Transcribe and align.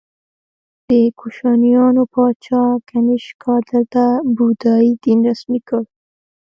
د 0.89 0.91
کوشانیانو 1.19 2.03
پاچا 2.13 2.63
کنیشکا 2.89 3.53
دلته 3.69 4.03
بودايي 4.37 4.91
دین 5.03 5.19
رسمي 5.29 5.59
کړ 5.67 5.81